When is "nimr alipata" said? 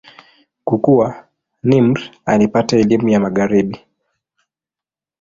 1.63-2.77